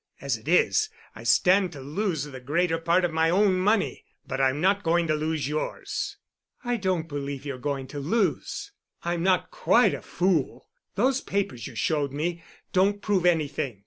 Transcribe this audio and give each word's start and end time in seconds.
As 0.19 0.35
it 0.35 0.47
is, 0.47 0.89
I 1.15 1.21
stand 1.21 1.73
to 1.73 1.79
lose 1.79 2.23
the 2.23 2.39
greater 2.39 2.79
part 2.79 3.05
of 3.05 3.13
my 3.13 3.29
own 3.29 3.59
money, 3.59 4.03
but 4.25 4.41
I'm 4.41 4.59
not 4.59 4.81
going 4.81 5.05
to 5.05 5.13
lose 5.13 5.47
yours." 5.47 6.17
"I 6.63 6.77
don't 6.77 7.07
believe 7.07 7.45
you're 7.45 7.59
going 7.59 7.85
to 7.89 7.99
lose. 7.99 8.71
I'm 9.03 9.21
not 9.21 9.51
quite 9.51 9.93
a 9.93 10.01
fool. 10.01 10.67
Those 10.95 11.21
papers 11.21 11.67
you 11.67 11.75
showed 11.75 12.13
me 12.13 12.41
don't 12.73 12.99
prove 13.03 13.27
anything. 13.27 13.79